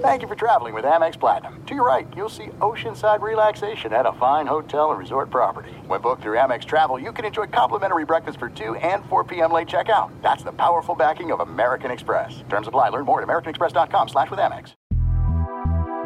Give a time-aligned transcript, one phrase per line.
[0.00, 1.62] Thank you for traveling with Amex Platinum.
[1.66, 5.70] To your right, you'll see oceanside relaxation at a fine hotel and resort property.
[5.86, 9.52] When booked through Amex Travel, you can enjoy complimentary breakfast for 2 and 4 p.m.
[9.52, 10.10] late checkout.
[10.20, 12.42] That's the powerful backing of American Express.
[12.48, 12.88] Terms apply.
[12.88, 14.74] Learn more at americanexpress.com slash with Amex.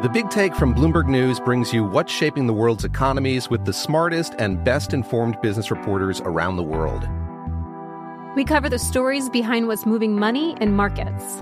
[0.03, 3.73] The Big Take from Bloomberg News brings you what's shaping the world's economies with the
[3.73, 7.07] smartest and best-informed business reporters around the world.
[8.35, 11.41] We cover the stories behind what's moving money and markets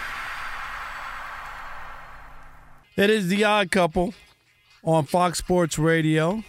[2.97, 4.13] It is the Odd Couple
[4.83, 6.43] on Fox Sports Radio.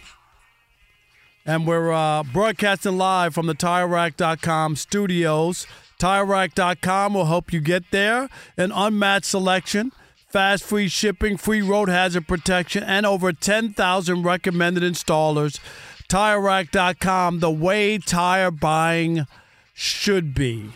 [1.45, 5.65] And we're uh, broadcasting live from the TireRack.com studios.
[5.99, 8.27] TireRack.com will help you get there.
[8.57, 9.93] An unmatched selection,
[10.27, 15.59] fast free shipping, free road hazard protection, and over 10,000 recommended installers.
[16.09, 19.27] TireRack.com, the way tire buying
[19.73, 20.71] should be.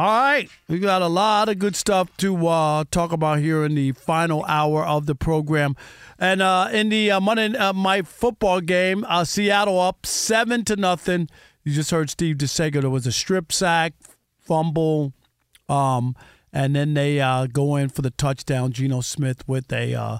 [0.00, 3.74] All right, we got a lot of good stuff to uh, talk about here in
[3.74, 5.76] the final hour of the program,
[6.18, 10.76] and uh, in the uh, Monday uh, night football game, uh, Seattle up seven to
[10.76, 11.28] nothing.
[11.64, 12.80] You just heard Steve DeSega.
[12.80, 13.92] There was a strip sack,
[14.38, 15.12] fumble,
[15.68, 16.16] um,
[16.50, 18.72] and then they uh, go in for the touchdown.
[18.72, 20.18] Geno Smith with a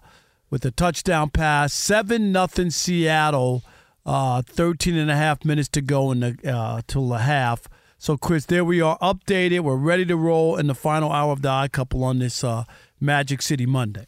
[0.51, 1.73] with a touchdown pass.
[1.73, 3.63] Seven nothing Seattle.
[4.05, 7.67] Uh, 13 and a half minutes to go in the till the half.
[8.03, 9.61] So, Chris, there we are, updated.
[9.61, 12.65] We're ready to roll in the final hour of the Odd Couple on this uh,
[12.99, 14.07] Magic City Monday.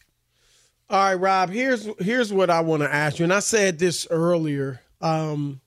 [0.89, 1.51] All right, Rob.
[1.51, 4.81] Here's here's what I want to ask you, and I said this earlier.
[4.99, 5.61] Um,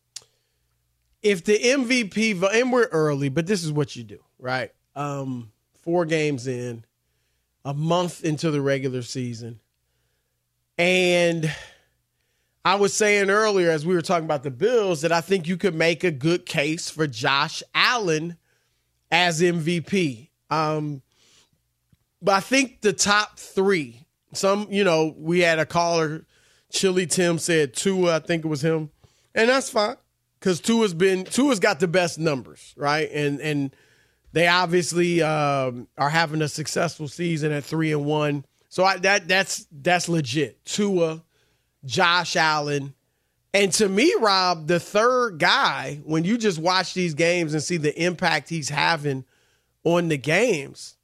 [1.22, 4.72] if the MVP, and we're early, but this is what you do, right?
[4.96, 6.84] Um, four games in,
[7.64, 9.60] a month into the regular season,
[10.76, 11.54] and
[12.66, 15.56] I was saying earlier, as we were talking about the Bills, that I think you
[15.56, 18.38] could make a good case for Josh Allen
[19.08, 20.30] as MVP.
[20.50, 21.00] Um,
[22.20, 26.26] but I think the top three, some, you know, we had a caller,
[26.72, 28.90] Chili Tim said Tua, I think it was him.
[29.32, 29.94] And that's fine.
[30.40, 33.08] Because Tua's been Tua's got the best numbers, right?
[33.12, 33.76] And and
[34.32, 38.44] they obviously um, are having a successful season at three and one.
[38.70, 40.64] So I, that that's that's legit.
[40.64, 41.22] Tua,
[41.86, 42.94] Josh Allen.
[43.54, 47.78] And to me, Rob, the third guy, when you just watch these games and see
[47.78, 49.24] the impact he's having
[49.84, 50.96] on the games,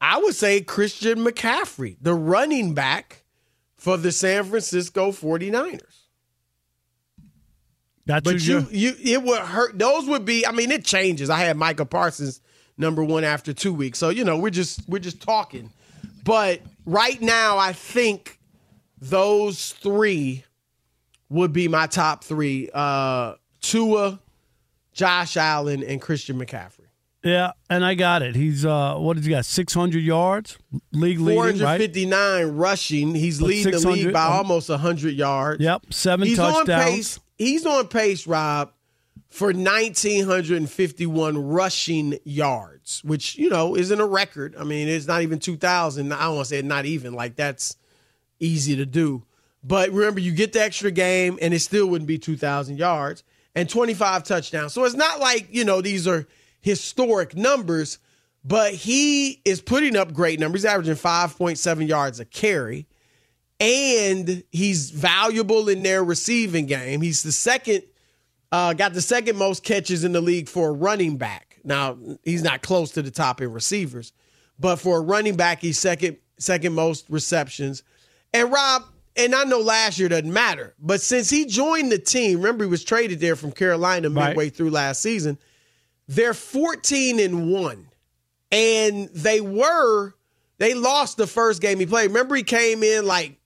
[0.00, 3.24] I would say Christian McCaffrey, the running back
[3.76, 5.80] for the San Francisco 49ers.
[8.04, 9.78] That's but you, you, it would hurt.
[9.78, 10.46] Those would be.
[10.46, 11.28] I mean, it changes.
[11.28, 12.40] I had Micah Parsons
[12.78, 15.70] number one after two weeks, so you know we're just we're just talking.
[16.24, 18.37] But right now, I think
[19.00, 20.44] those three
[21.28, 24.20] would be my top three: uh, Tua,
[24.92, 26.80] Josh Allen, and Christian McCaffrey.
[27.24, 28.36] Yeah, and I got it.
[28.36, 29.44] He's uh, what has he got?
[29.44, 30.56] Six hundred yards,
[30.92, 32.44] league leading, Four hundred right?
[32.44, 33.14] rushing.
[33.14, 35.60] He's But leading the league by um, almost hundred yards.
[35.62, 36.68] Yep, seven He's touchdowns.
[36.68, 37.20] on pace.
[37.36, 38.72] He's on pace, Rob,
[39.30, 44.54] for nineteen hundred and fifty one rushing yards, which you know isn't a record.
[44.56, 46.12] I mean, it's not even two thousand.
[46.12, 47.76] I don't want to say not even like that's
[48.40, 49.24] easy to do.
[49.62, 53.24] But remember, you get the extra game, and it still wouldn't be two thousand yards
[53.54, 54.72] and twenty five touchdowns.
[54.72, 56.26] So it's not like you know these are
[56.60, 57.98] historic numbers,
[58.44, 60.64] but he is putting up great numbers.
[60.64, 62.86] Averaging five point seven yards a carry
[63.60, 67.00] and he's valuable in their receiving game.
[67.00, 67.82] He's the second,
[68.52, 71.58] uh, got the second most catches in the league for a running back.
[71.64, 74.12] Now, he's not close to the top in receivers,
[74.58, 77.82] but for a running back, he's second second most receptions.
[78.32, 78.82] And Rob,
[79.16, 82.70] and I know last year doesn't matter, but since he joined the team, remember he
[82.70, 84.28] was traded there from Carolina Right.
[84.28, 85.38] midway through last season.
[86.06, 87.88] They're 14 and 1.
[88.50, 90.14] And they were
[90.58, 92.06] they lost the first game he played.
[92.08, 93.38] Remember he came in like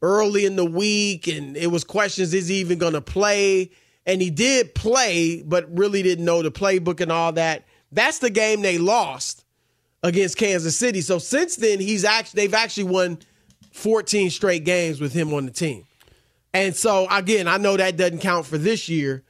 [0.00, 3.70] early in the week and it was questions is he even going to play?
[4.06, 7.64] And he did play but really didn't know the playbook and all that.
[7.90, 9.44] That's the game they lost
[10.04, 11.00] against Kansas City.
[11.00, 13.18] So since then he's actually they've actually won
[13.78, 15.86] 14 straight games with him on the team.
[16.52, 19.22] And so again, I know that doesn't count for this year,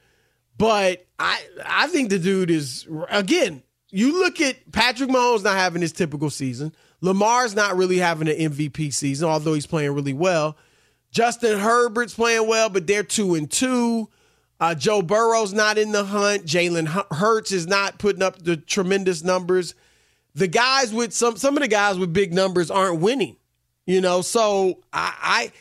[0.57, 3.63] but I I think the dude is again.
[3.91, 6.75] You look at Patrick Mahomes not having his typical season.
[7.01, 10.57] Lamar's not really having an MVP season, although he's playing really well.
[11.11, 14.07] Justin Herbert's playing well, but they're two and two.
[14.59, 16.45] Uh, Joe Burrow's not in the hunt.
[16.45, 19.73] Jalen Hu- Hurts is not putting up the tremendous numbers.
[20.35, 23.37] The guys with some some of the guys with big numbers aren't winning.
[23.89, 25.51] You know, so I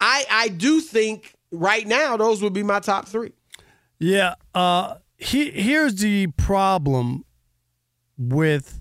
[0.00, 3.32] I I, do think right now those would be my top three.
[3.98, 4.36] Yeah.
[4.54, 7.26] Uh, he, here's the problem
[8.16, 8.80] with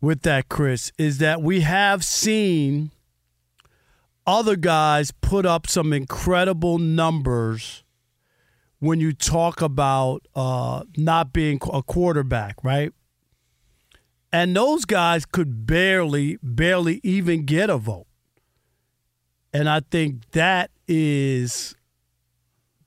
[0.00, 2.90] with that, Chris, is that we have seen
[4.26, 7.84] other guys put up some incredible numbers
[8.80, 12.92] when you talk about uh, not being a quarterback, right?
[14.32, 18.07] And those guys could barely, barely even get a vote.
[19.52, 21.74] And I think that is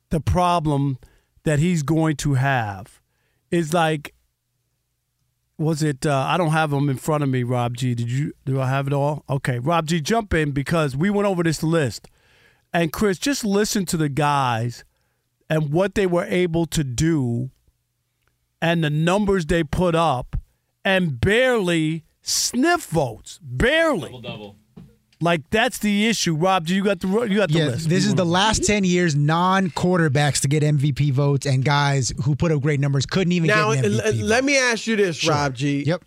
[0.10, 0.98] the problem
[1.44, 3.02] that he's going to have.
[3.50, 4.14] It's like,
[5.58, 6.06] was it?
[6.06, 7.94] Uh, I don't have them in front of me, Rob G.
[7.94, 8.34] Did you?
[8.46, 9.24] Do I have it all?
[9.30, 10.02] Okay, Rob G.
[10.02, 12.10] Jump in because we went over this list,
[12.74, 14.84] and Chris, just listen to the guys
[15.50, 17.52] and what they were able to do,
[18.62, 20.38] and the numbers they put up,
[20.84, 24.10] and barely sniff votes, barely.
[24.10, 24.58] Double double.
[25.22, 26.66] Like that's the issue, Rob.
[26.66, 27.90] G, You got the you got the Yeah, list.
[27.90, 32.36] this is the last 10 years non quarterbacks to get MVP votes, and guys who
[32.36, 34.24] put up great numbers couldn't even Now, get an l- MVP.
[34.24, 35.32] let me ask you this, Sure.
[35.34, 35.84] Rob G.
[35.86, 36.04] Yep.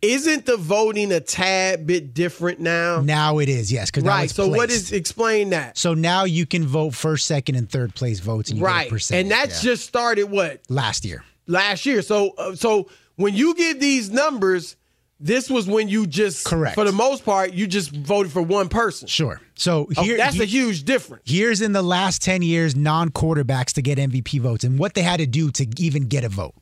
[0.00, 3.02] Isn't the voting a tad bit different now?
[3.02, 3.88] Now it is, yes.
[3.92, 4.24] 'cause now right.
[4.24, 4.86] it's So what placed.
[4.86, 5.78] is explain that?
[5.78, 8.90] So now you can vote first, second, and third place votes, and you get a
[8.90, 9.10] Right.
[9.12, 9.70] And that's yeah.
[9.70, 11.22] just started what last year.
[11.46, 12.02] last year.
[12.02, 14.74] So uh, so when you get these numbers,
[15.22, 16.74] this was when you just Correct.
[16.74, 19.06] for the most part you just voted for one person.
[19.08, 19.40] Sure.
[19.54, 21.22] So Oh, that's he- a huge difference.
[21.26, 25.02] Here's in the last 10 years non quarterbacks to get MVP votes and what they
[25.02, 26.54] had to do to even get a vote.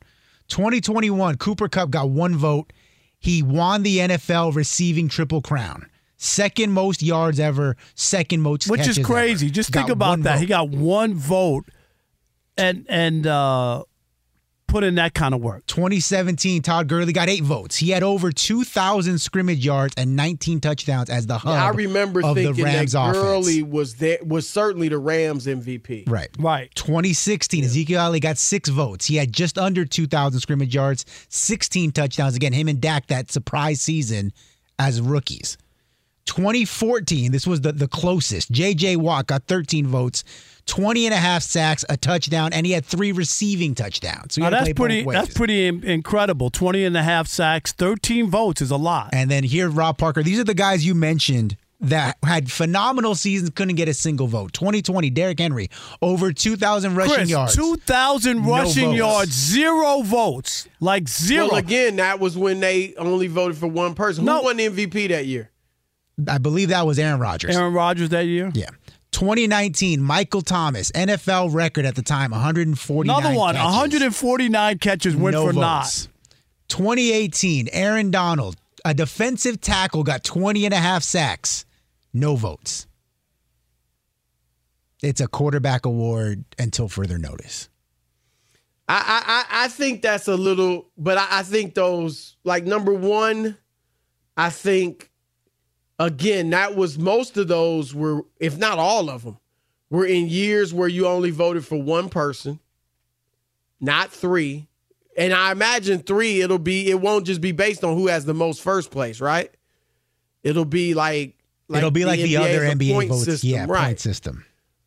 [0.49, 2.71] 2021, Cooper Kupp got one vote.
[3.19, 5.85] He won the NFL receiving triple crown.
[6.17, 9.47] Second most yards ever, second most which is crazy.
[9.47, 9.53] ever.
[9.53, 10.35] Just Got think about that.
[10.35, 10.39] vote.
[10.41, 11.65] He got one vote,
[12.57, 13.83] and and uh,
[14.71, 15.65] put in that kind of work.
[15.67, 17.75] 2017, Todd Gurley got eight votes.
[17.75, 22.35] He had over 2,000 scrimmage yards and 19 touchdowns as the hub I remember of
[22.35, 23.17] thinking the Rams that offense.
[23.17, 26.09] Gurley was there was certainly the Rams MVP.
[26.09, 26.29] Right.
[26.39, 26.73] Right.
[26.75, 29.05] 2016, Ezekiel Elliott got six votes.
[29.05, 32.35] He had just under 2,000 scrimmage yards, 16 touchdowns.
[32.35, 34.31] Again, him and Dak that surprise season
[34.79, 35.57] as rookies.
[36.25, 38.51] 2014, this was the, the closest.
[38.51, 38.95] J.J.
[38.95, 40.23] Watt got 13 votes,
[40.71, 44.35] 20 and a half sacks, a touchdown, and he had three receiving touchdowns.
[44.35, 45.03] So you Now, gotta that's play pretty.
[45.03, 46.49] both That's pretty incredible.
[46.49, 49.09] 20 and a half sacks, 13 votes is a lot.
[49.11, 50.23] And then here, Rob Parker.
[50.23, 54.53] These are the guys you mentioned that had phenomenal seasons, couldn't get a single vote.
[54.53, 55.69] 2020, Derrick Henry,
[56.01, 57.55] over 2,000 rushing Chris, yards.
[57.55, 58.97] 2,000 No rushing votes.
[58.97, 61.47] yards, zero votes, like zero.
[61.49, 64.23] Well, again, that was when they only voted for one person.
[64.23, 64.37] No.
[64.37, 65.49] Who won MVP that year?
[66.29, 67.55] I believe that was Aaron Rodgers.
[67.57, 68.51] Aaron Rodgers that year.
[68.53, 68.69] Yeah.
[69.11, 73.17] 2019, Michael Thomas, NFL record at the time, 149.
[73.17, 73.73] Another one, catches.
[73.75, 76.07] 149 catches went no for votes.
[76.69, 81.65] 2018, Aaron Donald, a defensive tackle, got 20 and a half sacks.
[82.13, 82.87] No votes.
[85.03, 87.69] It's a quarterback award until further notice.
[88.87, 92.93] I I I I think that's a little, but I, I think those like number
[92.93, 93.57] one,
[94.37, 95.10] I think
[96.05, 99.37] again that was most of those were, if not all of them,
[99.89, 102.59] were in years where you only voted for one person,
[103.79, 104.67] not three.
[105.17, 108.33] And I imagine three, it'll be it won't just be based on who has the
[108.33, 109.51] most first place, right?
[110.43, 111.35] It'll be like,
[111.69, 113.23] It'll be like the, other NBA point votes.
[113.23, 113.85] system, yeah, right?
[113.85, 114.45] point system.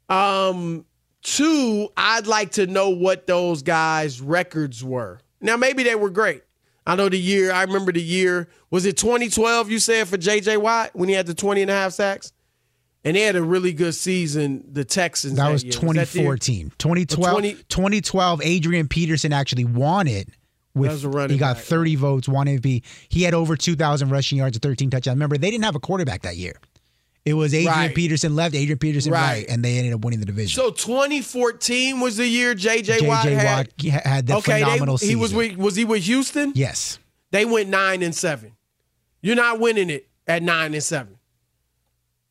[0.08, 0.84] Um,
[1.22, 5.20] two, I'd like to know what those guys' records were.
[5.40, 6.42] Now, maybe they were great.
[6.86, 10.58] I know the year, I remember the year, was it 2012 you said for JJ
[10.58, 12.32] Watt when he had the 20 and a half sacks?
[13.06, 15.36] And they had a really good season, the Texans.
[15.36, 15.72] That was year.
[15.72, 16.36] that the year?
[16.36, 16.72] 2014.
[16.78, 20.28] 2012, 20 2012, Adrian Peterson actually won it
[20.74, 21.64] With That was he got back.
[21.64, 22.82] 30 votes, one MVP.
[23.08, 25.16] He had over 2,000 rushing yards and 13 touchdowns.
[25.16, 26.54] Remember, they didn't have a quarterback that year.
[27.24, 27.94] It was Adrian Right.
[27.94, 29.22] Peterson left, Adrian Peterson right.
[29.32, 29.46] Right.
[29.48, 30.60] and they ended up winning the division.
[30.62, 33.44] So 2014 was the year JJ, JJ Watt had.
[33.82, 35.18] Watt had the okay, they- he season.
[35.20, 36.52] was with, was he with Houston?
[36.54, 36.98] yes.
[37.30, 38.52] They went nine and seven.
[39.22, 41.16] You're not winning it at nine and seven.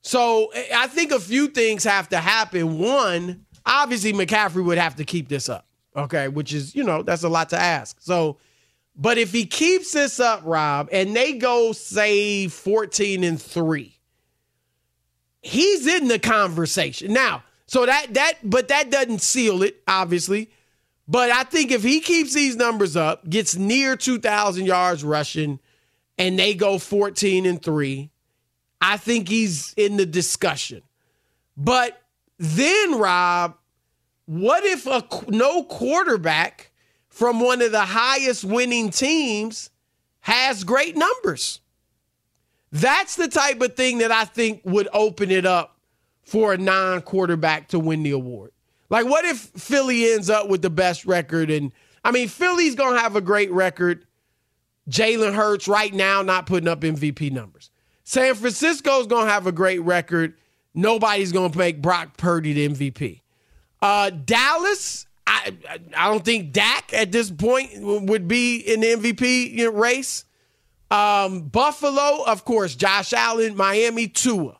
[0.01, 2.77] So I- I think a few things have to happen.
[2.79, 5.65] One, obviously McCaffrey would have to keep this up.
[5.95, 7.97] Okay, which is you know that's a lot to ask.
[7.99, 8.37] So,
[8.95, 13.95] but if he keeps this up, Rob, and they go say 14 and three,
[15.43, 17.43] he's in the conversation now.
[17.67, 20.49] So that that but that doesn't seal it, obviously.
[21.07, 25.59] But I think if he keeps these numbers up, gets near 2,000 yards rushing,
[26.17, 28.09] and they go 14 and 3,
[28.79, 30.81] I think he's in the discussion.
[31.57, 32.01] But
[32.37, 33.57] then, Rob,
[34.25, 36.71] what if a no quarterback
[37.09, 39.69] from one of the highest winning teams
[40.21, 41.59] has great numbers?
[42.73, 45.77] That's the type of thing that I think would open it up
[46.23, 48.51] for a non quarterback to win the award.
[48.89, 51.51] Like, what if Philly ends up with the best record?
[51.51, 51.71] And
[52.03, 54.07] I mean, Philly's going to have a great record.
[54.89, 57.69] Jalen Hurts right now not putting up MVP numbers.
[58.03, 60.33] San Francisco's going to have a great record.
[60.73, 63.21] Nobody's going to make Brock Purdy the MVP.
[63.83, 65.53] Uh, Dallas, I
[65.95, 70.25] I don't think Dak at this point would be in the MVP race.
[70.91, 74.57] Um, Buffalo, of course, Josh Allen, Miami, Tua.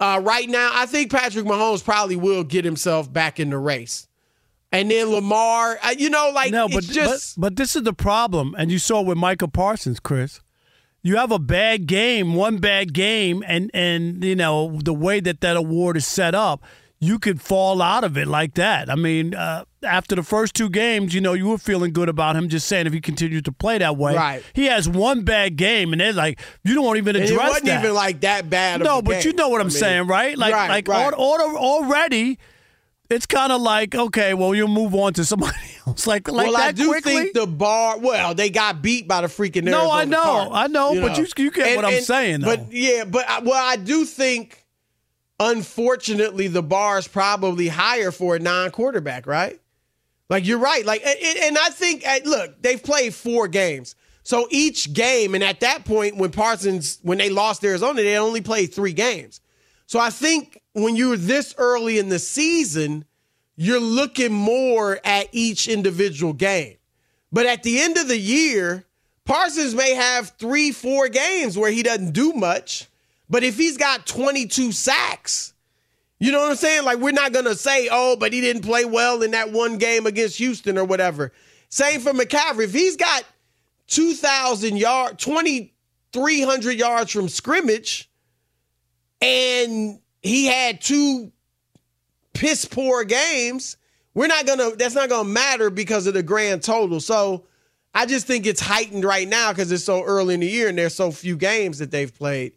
[0.00, 4.06] Uh, right now, I think Patrick Mahomes probably will get himself back in the race.
[4.70, 7.82] And then Lamar, uh, you know, like No, but, it's just but but this is
[7.84, 10.40] the problem, and you saw with Michael Parsons, Chris.
[11.02, 15.40] You have a bad game, one bad game, and and you know the way that
[15.40, 16.62] that award is set up,
[17.00, 18.90] you could fall out of it like that.
[18.90, 22.34] I mean, uh, after the first two games, you know you were feeling good about
[22.34, 22.48] him.
[22.48, 24.42] Just saying, if he continued to play that way, Right.
[24.52, 27.64] He has one bad game, and they're like, you don't even address it It wasn't
[27.66, 27.84] that.
[27.84, 28.82] even like that bad.
[28.82, 30.36] no, but you know what I I'm mean, saying, right?
[30.36, 31.12] Like right, like right.
[31.12, 32.38] al- al- already.
[33.10, 36.06] It's kind of like okay, well, you'll move on to somebody else.
[36.06, 37.14] Like, like well, that I do quickly.
[37.14, 37.98] think the bar.
[37.98, 39.62] Well, they got beat by the freaking.
[39.64, 42.56] No, I know, Cardinals, I know, but you- you get what I'm saying, though.
[42.56, 44.62] But yeah, but I, well, I do think,
[45.40, 49.60] unfortunately, the bar is probably higher for a non-quarterback, right?
[50.28, 50.84] Like you're right.
[50.84, 55.86] Like, and, I think, look, they've played four games, so each game, and at that
[55.86, 59.40] point, when Parsons, when they lost Arizona, they only played three games.
[59.86, 63.06] So I think when you're this early in the season,
[63.56, 66.76] you're looking more at each individual game.
[67.32, 68.84] But at the end of the year,
[69.24, 72.86] Parsons may have three, four games where he doesn't do much.
[73.30, 75.52] But if he's got 22 sacks,
[76.18, 76.84] you know what I'm saying?
[76.84, 79.78] Like, we're not going to say, oh, but he didn't play well in that one
[79.78, 81.32] game against Houston or whatever.
[81.68, 82.64] Same for McCaffrey.
[82.64, 83.24] If he's got
[83.88, 88.10] 2,000 yards, 2,300 yards from scrimmage,
[89.20, 91.32] and he had two
[92.34, 93.76] piss poor games,
[94.14, 94.74] we're not gonna.
[94.74, 97.00] That's not gonna matter because of the grand total.
[97.00, 97.44] So
[97.94, 100.78] I just think it's heightened right now because it's so early in the year and
[100.78, 102.52] there's so few games that they've played.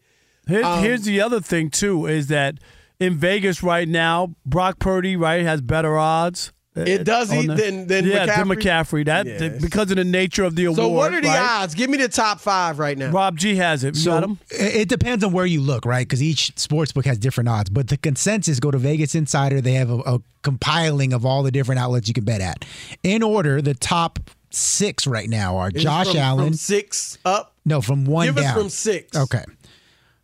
[0.48, 2.56] Here- Um, here's the other thing too is that
[3.00, 6.52] in Vegas right now, Brock Purdy right has better odds.
[6.74, 8.56] It does on he- the- than- than yeah than McCaffrey?
[8.64, 9.06] McCaffrey.
[9.06, 9.62] That Yes.
[9.62, 10.78] because of the nature of the award.
[10.78, 11.62] So what are the right?
[11.64, 11.76] odds?
[11.76, 13.10] Give me the top five right now.
[13.12, 13.98] Rob G has it.
[13.98, 14.40] You got him.
[14.50, 16.08] It it depends on where you look, right?
[16.08, 17.70] Because each sports book has different odds.
[17.70, 19.60] But the consensus go to Vegas Insider.
[19.60, 22.64] They have a, a compiling of all the different outlets you can bet at.
[23.04, 24.20] In order, the top
[24.50, 26.46] six right now are Is Josh from- Allen.
[26.48, 27.54] from six up.
[27.66, 28.56] no, from one Give us down.
[28.58, 29.18] from six.
[29.18, 29.44] Okay.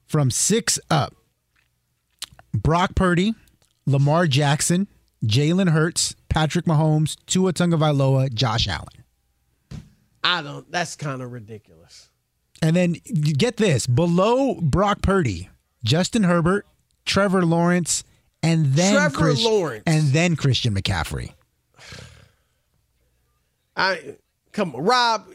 [0.08, 1.14] From six up,
[2.54, 3.34] Brock Purdy,
[3.86, 4.88] Lamar Jackson,
[5.26, 8.88] Jalen Hurts, Patrick Mahomes, Tua Tagovailoa, Josh Allen.
[10.24, 10.70] I don't.
[10.72, 12.10] That's kind of ridiculous.
[12.62, 15.50] And then get this below Brock Purdy,
[15.84, 16.66] Justin Herbert,
[17.06, 18.04] Trevor Lawrence,
[18.42, 19.84] and then Trevor Chris- Lawrence.
[19.86, 21.34] and then Christian McCaffrey.
[23.76, 24.16] I
[24.52, 25.28] come on, Rob.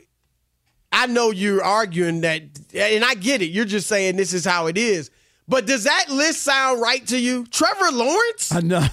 [0.92, 2.42] I know you're arguing that,
[2.74, 3.46] and I get it.
[3.46, 5.10] You're just saying this is how it is.
[5.48, 7.46] But does that list sound right to you?
[7.46, 8.52] Trevor Lawrence?
[8.52, 8.86] I know.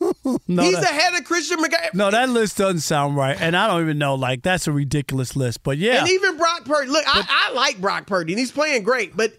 [0.48, 1.94] no, He's that, ahead of Christian McCaffrey.
[1.94, 4.14] no, that list doesn't sound right, and I don't even know.
[4.14, 5.62] Like that's a ridiculous list.
[5.62, 6.90] But yeah, And even Brock Purdy.
[6.90, 9.16] Look, I, I like Brock Purdy, and he's playing great.
[9.16, 9.32] But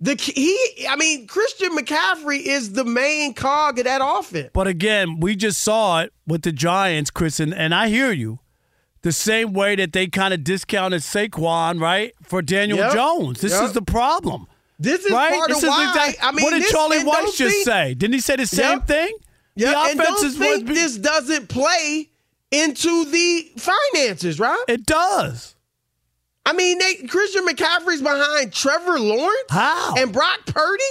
[0.00, 4.50] the he, I mean, Christian McCaffrey is the main cog of that offense.
[4.52, 8.38] But again, we just saw it with the Giants, Chris, and, and I hear you.
[9.04, 12.92] The same way that they kind of discounted Saquon, right, for Daniel Yep.
[12.94, 13.40] Jones.
[13.42, 13.62] This Yep.
[13.64, 14.46] is the problem.
[14.78, 15.32] This is right?
[15.34, 15.88] part This of is why.
[15.88, 17.94] exact- I mean, what did Charlie Weis just think- say?
[17.94, 18.86] Didn't he say the same Yep.
[18.88, 19.12] thing?
[19.56, 22.08] Yeah, the and don't is think was- this doesn't play
[22.50, 24.64] into the finances, right?
[24.68, 25.54] It does.
[26.46, 29.50] I mean, they, Christian McCaffrey's behind Trevor Lawrence.
[29.50, 29.94] How?
[29.96, 30.82] And Brock Purdy.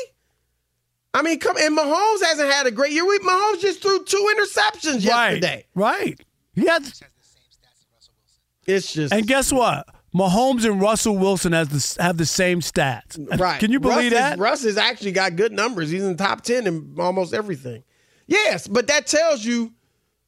[1.16, 3.06] I mean, come and Mahomes hasn't had a great year.
[3.06, 5.66] We, Mahomes just threw two interceptions yesterday.
[5.76, 6.00] Right.
[6.00, 6.20] Right.
[6.56, 6.84] He had,
[8.66, 9.88] It's just and guess what?
[10.16, 13.18] Mahomes and Russell Wilson has the, have the same stats.
[13.40, 13.60] right.
[13.60, 14.38] Can you Russ believe is- that?
[14.40, 15.90] Russ has actually got good numbers.
[15.90, 17.84] He's in the top ten in almost everything.
[18.28, 19.74] Yes, but that tells you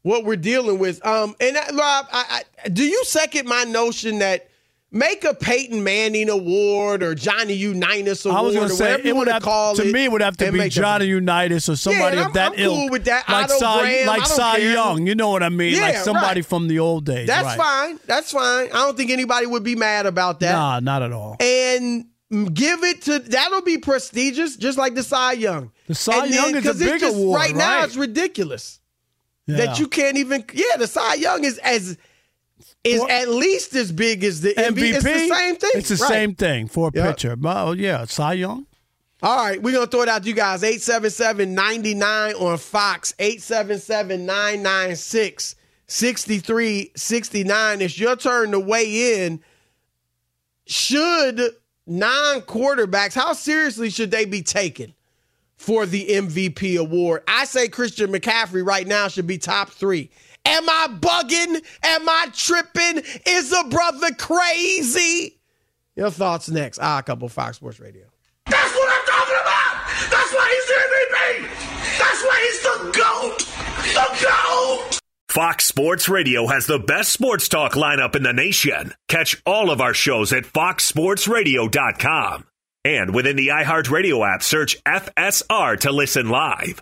[0.02, 1.06] what we're dealing with.
[1.06, 4.50] Um, and that, Rob, I, I, do you second my notion that
[4.96, 8.92] make a Peyton Manning award or Johnny Unitas award I was or going to say
[8.92, 11.76] whatever it would to have to me it would have to be Johnny Unitas or
[11.76, 13.28] somebody Yeah, of that I'm ilk, cool with that.
[13.30, 14.74] like Otto Cy, Graham, like I Cy care.
[14.74, 15.06] Young.
[15.06, 15.80] You know what I mean?
[15.80, 16.46] like Yeah, somebody right.
[16.46, 17.28] from the old days.
[17.28, 17.58] That's right.
[17.58, 18.00] fine.
[18.08, 18.68] That's fine.
[18.70, 20.54] I don't think anybody would be mad about that.
[20.54, 21.36] Nah, not at all.
[21.42, 22.06] and
[22.54, 25.72] give it to that'll be prestigious, just like the Cy Young.
[25.88, 28.80] The Cy And Young is a big just- award, Right now, it's ridiculous
[29.46, 29.58] Yeah.
[29.58, 30.44] that you can't even.
[30.54, 31.98] Yeah, the Cy Young is as
[32.86, 34.94] is For- at least as big as the MVP.
[34.94, 34.96] MVP.
[34.96, 35.72] It's the same thing.
[35.74, 36.10] It's the Right.
[36.10, 37.08] same thing for a Yep.
[37.18, 37.36] pitcher.
[37.44, 38.66] Oh yeah, Cy Young.
[39.24, 40.62] All right, we're going to throw it out to you guys.
[40.64, 43.14] 877-99 on Fox.
[46.56, 47.82] 877-996-6369.
[47.82, 49.42] It's your turn to weigh in.
[50.68, 51.42] Should
[51.88, 54.94] non-quarterbacks, how seriously should they be taken
[55.58, 57.24] for the MVP award?
[57.28, 60.10] I say Christian McCaffrey right now should be top three.
[60.46, 61.62] Am I bugging?
[61.84, 63.02] Am I tripping?
[63.26, 65.40] Is a brother crazy?
[65.96, 66.78] Your thoughts next.
[66.80, 68.06] Ah, couple Fox Sports Radio.
[68.48, 69.88] That's what I'm talking about.
[70.12, 71.48] That's why he's the MVP.
[71.98, 73.40] That's why he's the GOAT.
[73.94, 75.00] The GOAT.
[75.30, 78.94] Fox Sports Radio has the best sports talk lineup in the nation.
[79.10, 82.46] Catch all of our shows at foxsportsradio.com.
[82.86, 86.82] And within the iHeartRadio app, search FSR to listen live.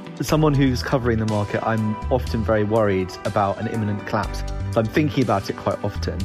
[0.21, 4.43] As someone who's covering the market, I'm often very worried about an imminent collapse.
[4.77, 6.19] I'm thinking about it quite often.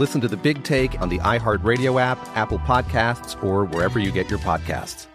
[0.00, 4.28] Listen to the big take on the iHeartRadio app, Apple Podcasts, or wherever you get
[4.28, 5.06] your podcasts.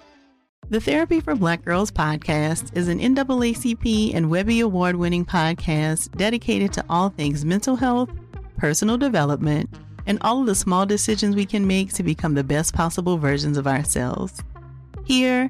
[0.69, 6.71] The Therapy for Black Girls podcast is an NAACP and Webby Award winning podcast dedicated
[6.71, 8.09] to all things mental health,
[8.55, 9.69] personal development,
[10.05, 13.57] and all of the small decisions we can make to become the best possible versions
[13.57, 14.41] of ourselves.
[15.03, 15.49] Here,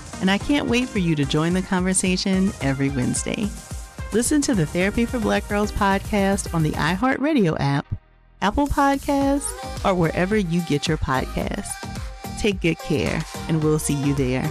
[0.21, 3.49] and I can't wait for you to join the conversation every Wednesday.
[4.13, 7.85] Listen to the Therapy for Black Girls podcast on the iHeartRadio app,
[8.41, 9.49] Apple Podcasts,
[9.83, 11.71] or wherever you get your podcasts.
[12.39, 14.49] Take good care, and we'll see you there.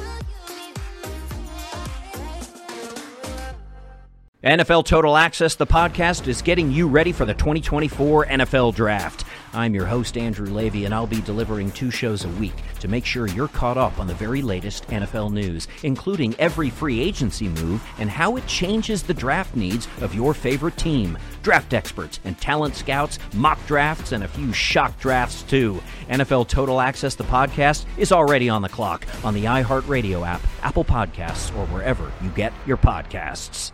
[4.43, 9.25] NFL Total Access, the podcast, is getting you ready for the 2024 NFL Draft.
[9.53, 13.05] I'm your host, Andrew Levy, and I'll be delivering two shows a week to make
[13.05, 17.83] sure you're caught up on the very latest NFL news, including every free agency move
[17.99, 21.19] and how it changes the draft needs of your favorite team.
[21.43, 25.83] Draft experts and talent scouts, mock drafts, and a few shock drafts, too.
[26.09, 30.85] NFL Total Access, the podcast, is already on the clock on the iHeartRadio app, Apple
[30.85, 33.73] Podcasts, or wherever you get your podcasts.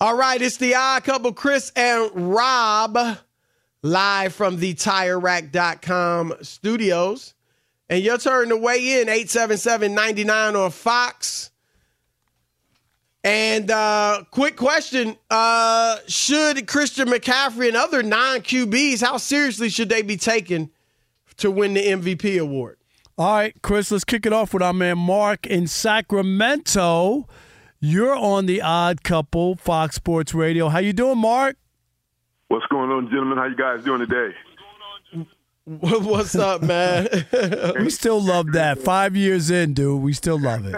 [0.00, 3.18] All right, it's the odd couple, Chris and Rob,
[3.82, 7.34] live from the TireRack.com studios.
[7.88, 11.50] And your turn to weigh in, 877-99 on Fox.
[13.24, 20.02] And uh, quick question, uh, should Christian McCaffrey and other non-QBs, how seriously should they
[20.02, 20.70] be taken
[21.36, 22.78] to win the MVP award?
[23.18, 27.28] All right, Chris, let's kick it off with our man Mark in Sacramento.
[27.78, 30.68] You're on the Odd Couple, Fox Sports Radio.
[30.68, 31.56] How you doing, Mark?
[32.52, 33.38] What's going on, gentlemen?
[33.38, 34.36] How you guys doing today?
[35.64, 37.08] What's up, man?
[37.80, 38.78] we still love that.
[38.78, 40.76] Five years in, dude, we still love it.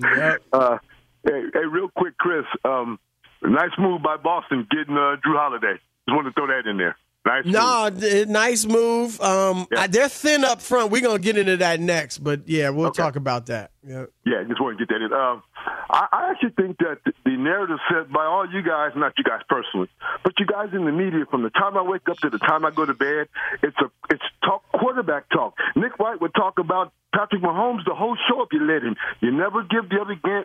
[0.00, 0.42] yep.
[0.54, 0.78] uh,
[1.22, 2.46] hey, hey, real quick, Chris.
[2.64, 2.98] Um,
[3.42, 5.74] nice move by Boston getting uh, Jrue Holiday.
[6.08, 6.96] Just want to throw that in there.
[7.26, 8.28] Nice no, move.
[8.28, 9.20] nice move.
[9.20, 9.88] Um, yeah.
[9.88, 10.92] they're thin up front.
[10.92, 13.02] We're gonna get into that next, but yeah, we'll okay.
[13.02, 13.72] talk about that.
[13.82, 14.44] Yeah, yeah.
[14.46, 15.12] Just want to get that in.
[15.12, 15.42] Um,
[15.90, 19.40] I, I actually think that the narrative set by all you guys, not you guys
[19.48, 19.88] personally,
[20.22, 22.64] but you guys in the media, from the time I wake up to the time
[22.64, 23.26] I go to bed,
[23.60, 25.54] it's a it's talk quarterback talk.
[25.74, 28.94] Nick Wright would talk about Patrick Mahomes the whole show if you let him.
[29.20, 30.44] You never give the other game.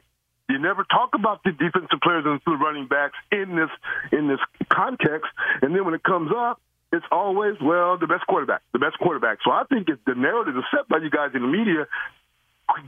[0.50, 3.70] You never talk about the defensive players and the running backs in this
[4.12, 4.40] in this
[4.74, 5.30] context,
[5.62, 6.60] and then when it comes up,
[6.92, 9.40] it's always well the best quarterback, the best quarterback.
[9.44, 11.88] So I think it's the narrative is set by you guys in the media,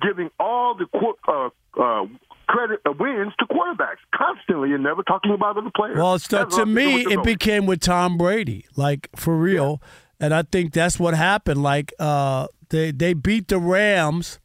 [0.02, 0.88] giving all the
[1.28, 1.50] uh,
[1.82, 2.06] uh,
[2.48, 5.98] credit uh, wins to quarterbacks constantly and never talking about other players.
[5.98, 10.26] Well, so to me, it became with Tom Brady, like for real, yeah.
[10.26, 11.64] and I think that's what happened.
[11.64, 14.40] Like uh, they they beat the Rams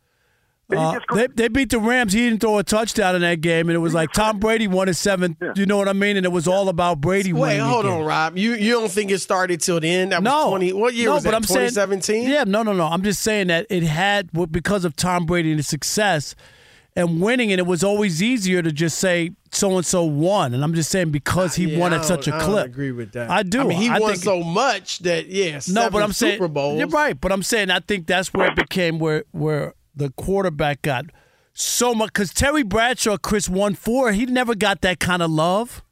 [0.71, 2.13] uh, they, they beat the Rams.
[2.13, 4.89] He didn't throw a touchdown in that game, and it was like Tom Brady won
[4.89, 5.39] his seventh.
[5.41, 5.53] Yeah.
[5.57, 6.17] You know what I mean?
[6.17, 7.33] And it was all about Brady.
[7.33, 7.59] Winning.
[7.59, 8.37] Wait, hold on, Rob.
[8.37, 10.13] You you don't think it started till the end?
[10.13, 10.73] That no, twenty.
[10.73, 11.37] What year no, was but that?
[11.37, 12.03] I'm 2017.
[12.03, 12.87] Saying, yeah, no, no, no.
[12.87, 16.35] I'm just saying that it had because of Tom Brady and his success
[16.99, 20.53] and winning, and it was always easier to just say so and so won.
[20.53, 22.65] And I'm just saying because he yeah, won at such a clip.
[22.65, 23.31] I agree with that.
[23.31, 23.61] I do.
[23.61, 25.69] I mean, he I won think, so much that yes.
[25.69, 26.79] Yeah, no, but I'm Super saying Bowls.
[26.79, 27.19] you're right.
[27.19, 31.07] But I'm saying I think that's where it became where where the quarterback got
[31.53, 34.13] so much because Terry Bradshaw, Chris won four.
[34.13, 35.83] He never got that kind of love.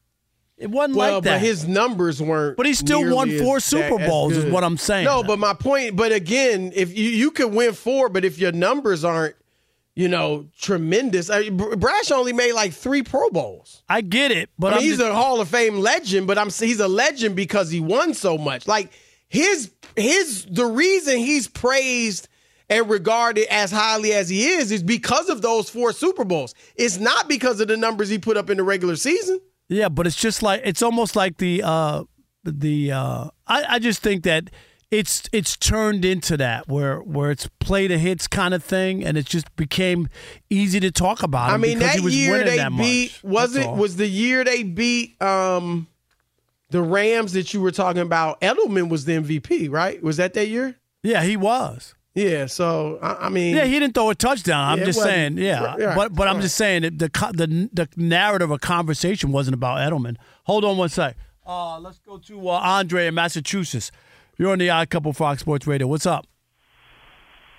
[0.56, 1.32] It wasn't well, like that.
[1.32, 2.56] but his numbers weren't.
[2.56, 5.04] But he still won four Super Bowls, is what I'm saying.
[5.04, 5.96] No, but my point.
[5.96, 9.34] But again, if you you could win four, but if your numbers aren't,
[9.94, 11.28] you know, tremendous.
[11.28, 13.82] I mean, Bradshaw only made like three Pro Bowls.
[13.88, 16.26] I get it, but I mean, he's just, a Hall of Fame legend.
[16.26, 18.66] But I'm he's a legend because he won so much.
[18.66, 18.92] Like
[19.28, 22.28] his his the reason he's praised
[22.68, 26.54] and regarded as highly as he is is because of those four Super Bowls.
[26.74, 29.40] It's not because of the numbers he put up in the regular season.
[29.68, 32.04] Yeah, but it's just like it's almost like the uh
[32.44, 34.50] the uh I, I just think that
[34.90, 39.16] it's it's turned into that where where it's play to hits kind of thing and
[39.16, 40.08] it just became
[40.48, 43.76] easy to talk about I mean that year they that beat was That's it all.
[43.76, 45.88] was the year they beat um
[46.70, 50.02] the Rams that you were talking about Edelman was the MVP, right?
[50.02, 50.76] Was that that year?
[51.02, 51.94] Yeah, he was.
[52.16, 54.64] Yeah, so I, I mean, yeah, he didn't throw a touchdown.
[54.64, 56.42] I'm Yeah, just saying, yeah, right, right, but but I'm right.
[56.42, 60.16] just saying that the the the narrative of conversation wasn't about Edelman.
[60.44, 61.14] Hold on one sec.
[61.46, 63.92] Uh, let's go to uh, Andre in Massachusetts.
[64.38, 65.86] You're on the Odd Couple Fox Sports Radio.
[65.86, 66.26] What's up?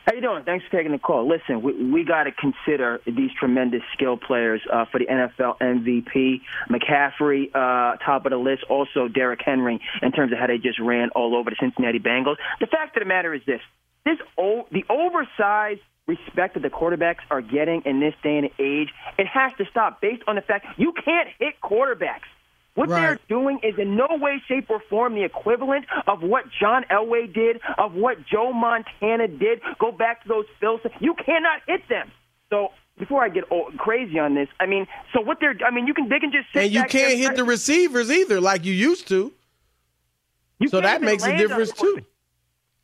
[0.08, 0.44] How you doing?
[0.46, 1.28] Thanks for taking the call.
[1.28, 6.40] Listen, we, we got to consider these tremendous skill players uh, for the NFL MVP.
[6.70, 8.64] McCaffrey, uh, top of the list.
[8.70, 12.38] Also, Derrick Henry in terms of how they just ran all over the Cincinnati Bengals.
[12.62, 13.60] The fact of the matter is this:
[14.08, 18.90] this o- the oversized respect that the quarterbacks are getting in this day and age,
[19.18, 20.02] it has to stop.
[20.02, 22.28] Based on the fact you can't hit quarterbacks.
[22.76, 26.86] What they're doing is in no way, shape, or form the equivalent of what John
[26.92, 29.62] Elway did, of what Joe Montana did.
[29.80, 30.82] Go back to those Phils.
[31.00, 32.12] You cannot hit them.
[32.52, 35.88] So before I get all crazy on this, I mean, so what they're, I mean,
[35.88, 39.08] you can they can just and you can't hit the receivers either like you used
[39.08, 39.34] to.
[40.60, 42.06] You so that makes a difference too.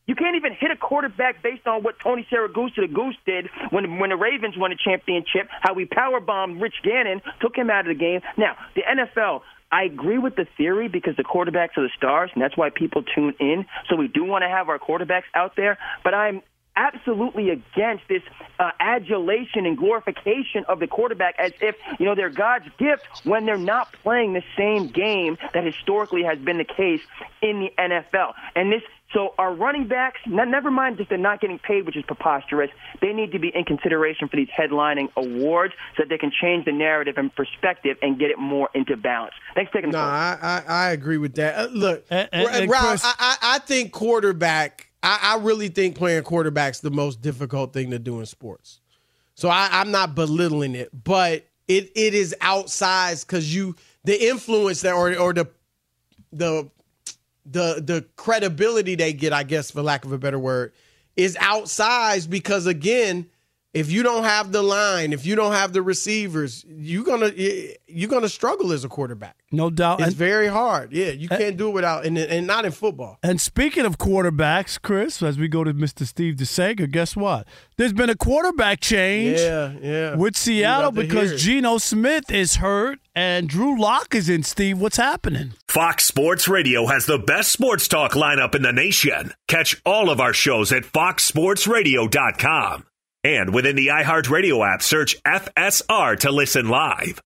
[0.05, 3.99] You can't even hit a quarterback based on what Tony Siragusa the Goose did when
[3.99, 5.47] when the Ravens won a championship.
[5.61, 8.21] How we power bombed Rich Gannon, took him out of the game.
[8.37, 9.41] Now the NFL.
[9.71, 13.01] I agree with the theory because the quarterbacks are the stars, and that's why people
[13.01, 13.65] tune in.
[13.89, 15.79] So we do want to have our quarterbacks out there.
[16.03, 16.43] But I'm
[16.75, 18.21] absolutely against this
[18.59, 23.45] uh, adulation and glorification of the quarterback as if you know they're God's gift when
[23.45, 27.01] they're not playing the same game that historically has been the case
[27.41, 28.33] in the NFL.
[28.55, 28.83] And this
[29.13, 32.71] so our running backs, never mind just they're not getting paid, which is preposterous.
[33.01, 36.65] They need to be in consideration for these headlining awards so that they can change
[36.65, 39.33] the narrative and perspective and get it more into balance.
[39.55, 40.09] Thanks for taking the no, call.
[40.11, 41.55] I, I, I agree with that.
[41.57, 44.89] Uh, look, And- and- and Rob, Chris- I, I, I think quarterback.
[45.03, 48.79] I, I really think playing quarterback's the most difficult thing to do in sports.
[49.35, 54.81] So I, I'm not belittling it, but it it is outsized because you the influence
[54.81, 55.47] that or or the
[56.31, 56.69] the
[57.45, 60.73] the the credibility they get, I guess, for lack of a better word,
[61.15, 63.27] is outsized because again,
[63.73, 67.31] if you don't have the line, if you don't have the receivers, you're gonna
[67.87, 69.35] you're gonna struggle as a quarterback.
[69.51, 69.99] No doubt.
[69.99, 70.93] It's And, very hard.
[70.93, 73.17] Yeah, you can't do it without, and and not in football.
[73.23, 76.05] and speaking of quarterbacks, Chris, as we go to Mr.
[76.05, 77.47] Steve DeSager, guess what?
[77.77, 80.15] There's been a quarterback change Yeah, yeah.
[80.15, 81.41] with Seattle because.
[81.43, 84.43] Geno Smith is hurt and Drew Lock is in.
[84.43, 85.53] Steve, what's happening?
[85.67, 89.33] Fox Sports Radio has the best sports talk lineup in the nation.
[89.47, 92.85] Catch all of our shows at foxsportsradio.com.
[93.23, 97.21] And within the iHeartRadio app, search FSR to listen live.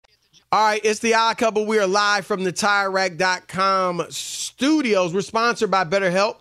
[0.52, 1.65] All right, it's the odd couple.
[1.65, 5.13] We are live from the TireRack.com studios.
[5.13, 6.38] We're sponsored by BetterHelp.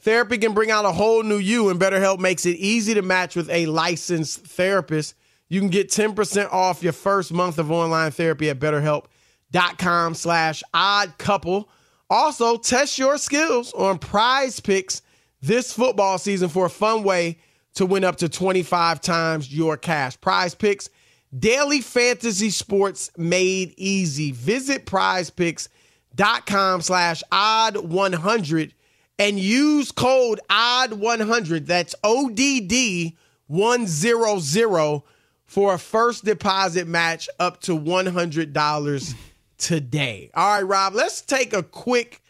[0.00, 3.34] Therapy can bring out a whole new you, and BetterHelp makes it easy to match
[3.34, 5.14] with a licensed therapist.
[5.48, 11.16] You can get 10% off your first month of online therapy at BetterHelp.com slash odd
[11.18, 11.68] couple.
[12.10, 15.02] Also, test your skills on prize picks
[15.40, 17.38] this football season for a fun way
[17.74, 20.20] to win up to 25 times your cash.
[20.20, 20.88] Prize picks
[21.36, 24.30] Daily fantasy sports made easy.
[24.32, 28.74] Visit prizepicks.com slash odd 100
[29.18, 31.66] and use code odd 100.
[31.66, 33.12] That's ODD
[33.48, 35.02] 100
[35.46, 39.14] for a first deposit match up to $100
[39.58, 40.30] today.
[40.34, 42.20] All right, Rob, let's take a quick,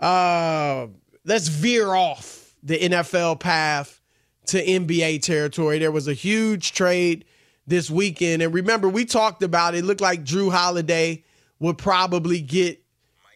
[0.00, 0.86] uh,
[1.24, 4.00] let's veer off the NFL path
[4.46, 5.78] to NBA territory.
[5.78, 7.24] There was a huge trade
[7.66, 8.42] this weekend.
[8.42, 9.78] And remember, we talked about it.
[9.78, 11.24] it looked like Jrue Holiday
[11.58, 12.82] would probably get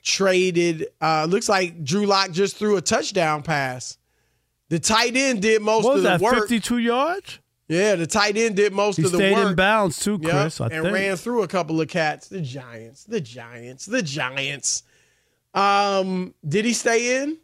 [0.02, 0.86] traded.
[1.00, 3.98] Uh, looks like Drew Lock just threw a touchdown pass.
[4.68, 6.40] The tight end did most What of the that, work.
[6.40, 7.38] 52 yards?
[7.68, 9.42] Yeah, the tight end did most He of the stayed work.
[9.42, 10.60] Stayed in bounds too, Chris.
[10.60, 10.94] I and think.
[10.94, 12.28] ran through a couple of cats.
[12.28, 14.84] The Giants, the Giants, the Giants.
[15.54, 17.36] Um, did he stay in?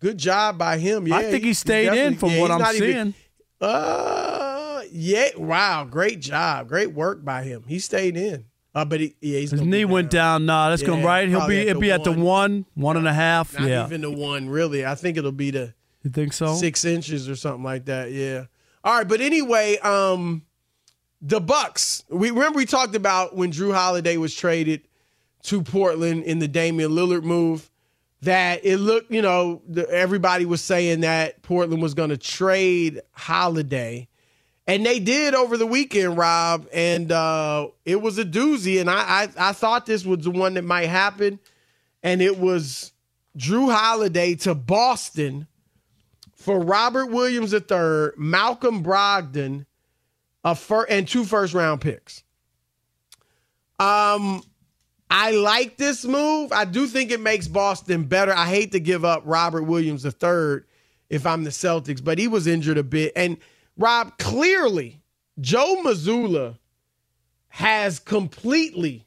[0.00, 1.06] Good job by him.
[1.08, 3.14] Yeah, I think he stayed in from yeah, what I'm not even- seeing.
[3.60, 5.28] uh, yeah.
[5.36, 7.64] Wow, great job, great work by him.
[7.66, 8.44] He stayed in.
[8.74, 10.46] Uh, but he, yeah, he's His knee went down.
[10.46, 11.28] Nah, that's going Yeah, right.
[11.28, 11.58] He'll be.
[11.58, 12.22] It'll be at the one.
[12.22, 13.58] one, one and a half.
[13.58, 13.84] Not yeah.
[13.84, 14.86] even the one, really.
[14.86, 16.54] I think it'll be the You think so?
[16.54, 18.12] six inches or something like that.
[18.12, 18.44] Yeah.
[18.84, 20.42] All right, but anyway, um,
[21.20, 22.02] the Bucks.
[22.08, 24.82] We remember we talked about when Jrue Holiday was traded
[25.44, 27.70] to Portland in the Damian Lillard move.
[28.22, 33.00] That it looked, you know, the, everybody was saying that Portland was going to trade
[33.12, 34.08] Holiday,
[34.66, 36.68] and they did over the weekend, Rob.
[36.72, 38.80] And uh, it was a doozy.
[38.80, 41.40] And I, I, I thought this was the one that might happen,
[42.02, 42.92] and it was
[43.36, 45.46] Jrue Holiday to Boston
[46.42, 49.64] for Robert Williams III, Malcolm Brogdon,
[50.44, 52.24] a fir- and two first round picks.
[53.78, 54.42] Um,
[55.08, 56.52] I like this move.
[56.52, 58.34] I do think it makes Boston better.
[58.34, 60.60] I hate to give up Robert Williams III
[61.08, 63.12] if I'm the Celtics, but he was injured a bit.
[63.14, 63.36] And
[63.76, 65.00] Rob, clearly,
[65.40, 66.58] Joe Mazzulla
[67.48, 69.06] has completely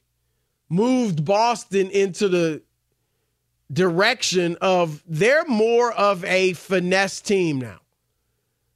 [0.70, 2.62] moved Boston into the
[3.72, 7.80] direction of they're more of a finesse team now.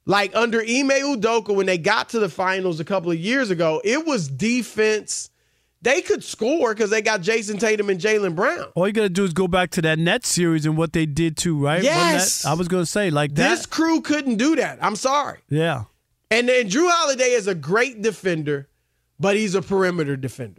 [0.05, 3.79] Like under Ime Udoka, when they got to the finals a couple of years ago,
[3.83, 5.29] it was defense.
[5.81, 8.65] They could score because they got Jayson Tatum and Jaylen Brown.
[8.75, 11.05] All you got to do is go back to that net series and what they
[11.05, 11.81] did too, right?
[11.83, 12.41] Yes.
[12.41, 13.49] that- I was going to say like that.
[13.49, 14.79] This crew couldn't do that.
[14.81, 15.39] I'm sorry.
[15.49, 15.83] yeah.
[16.31, 18.67] And then Jrue Holiday is a great defender,
[19.19, 20.58] but he's a perimeter defender.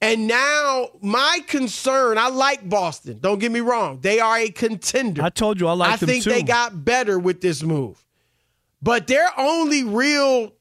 [0.00, 3.18] And now my concern, I like Boston.
[3.20, 3.98] Don't get me wrong.
[4.00, 5.22] They are a contender.
[5.22, 6.30] I told you I like I think too.
[6.30, 8.04] they got better with this move.
[8.80, 10.52] But their only real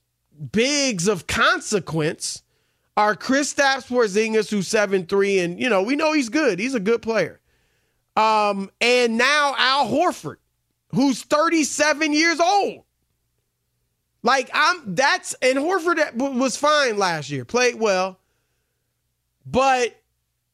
[0.51, 2.41] bigs of consequence
[2.95, 6.57] are Chris Porzingis, who's 7-3, and you know, we know he's good.
[6.57, 7.39] He's a good player.
[8.15, 10.37] Um, and now Al Horford,
[10.89, 12.83] who's 37 years old.
[14.23, 18.19] Like I'm that's and Horford was fine last year, played well.
[19.49, 19.95] But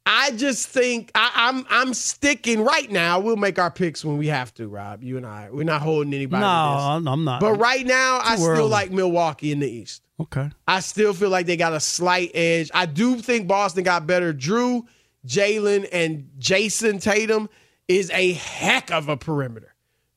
[0.06, 3.20] I just think I, I'm I'm sticking right now.
[3.20, 5.04] We'll make our picks when we have to, Rob.
[5.04, 5.50] You and I.
[5.52, 6.42] We're not holding anybody.
[6.42, 7.40] No, I'm not.
[7.40, 8.70] But right now, I still early.
[8.70, 10.04] like Milwaukee in the East.
[10.20, 10.50] Okay.
[10.68, 12.70] I still feel like they got a slight edge.
[12.74, 14.34] I do think Boston got better.
[14.34, 14.84] Jrue,
[15.26, 17.50] Jaylen, and Jayson Tatum
[17.88, 19.74] is a heck of a perimeter.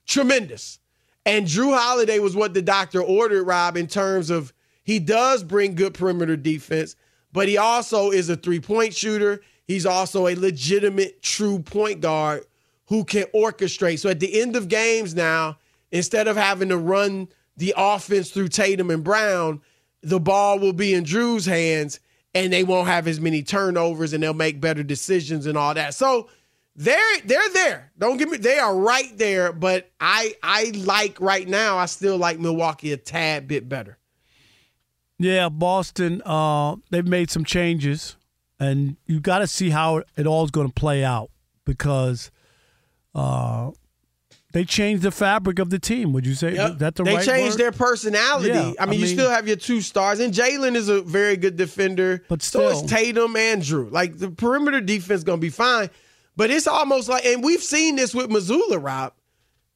[0.07, 0.79] Tremendous.
[1.25, 4.53] And Jrue Holiday was what the doctor ordered, Rob, in terms of
[4.85, 6.95] he does bring good perimeter defense,
[7.37, 9.43] but he also is a three point shooter.
[9.67, 12.47] He's also a legitimate true point guard
[12.87, 13.99] who can orchestrate.
[13.99, 15.59] So at the end of games now,
[15.93, 19.61] instead of having to run the offense through Tatum and Brown,
[20.01, 22.01] the ball will be in Jrue's hands
[22.35, 25.93] and they won't have as many turnovers and they'll make better decisions and all that.
[25.93, 26.31] So
[26.75, 27.93] they're they're there.
[27.99, 32.17] Don't get me they are right there, but I I like right now I still
[32.17, 33.99] like Milwaukee a tad bit better.
[35.19, 36.23] Yeah, Boston.
[36.25, 38.17] Uh, they've made some changes,
[38.61, 41.31] and you got to see how it all is going to play out
[41.65, 42.31] because
[43.15, 43.71] uh,
[44.53, 46.13] they changed the fabric of the team.
[46.13, 46.79] Would you say Yep.
[46.79, 47.61] that the they right changed word?
[47.61, 48.49] their personality.
[48.51, 51.57] Yeah, I, mean, you still have your two stars, and Jaylen is a very good
[51.57, 52.23] defender.
[52.29, 52.89] But so is still.
[52.89, 53.91] Tatum and Jrue.
[53.91, 55.89] Like the perimeter defense gonna be fine,
[56.37, 59.15] but it's almost like, and we've seen this with Mazzulla, Rob.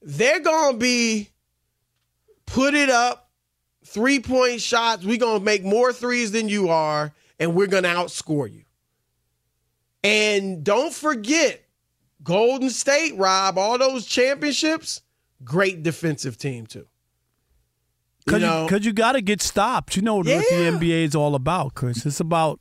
[0.02, 1.30] They're gonna be
[2.46, 3.29] put it up,
[3.90, 5.04] three point shots.
[5.04, 8.62] We're gonna make more threes than you are, and we're gonna outscore you.
[10.02, 11.62] And don't forget,
[12.22, 15.02] Golden State, Rob, all those championships,
[15.44, 16.86] great defensive team too.
[18.24, 19.96] Because you, know, 'cause you got to get stopped.
[19.96, 22.04] You know what the NBA is all about, Chris.
[22.06, 22.60] It's about.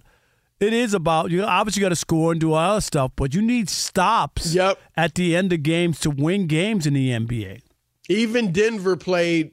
[0.60, 1.44] It is about you.
[1.44, 4.54] Obviously, got to score and do all other stuff, but you need stops.
[4.54, 4.78] Yep.
[4.98, 7.62] At the end of games to win games in the NBA.
[8.10, 9.52] even Denver played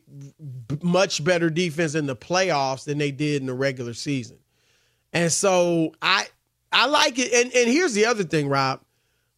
[0.82, 4.38] much better defense in the playoffs than they did in the regular season.
[5.12, 6.26] And so I
[6.72, 7.32] I like it.
[7.32, 8.80] And and here's the other thing, Rob.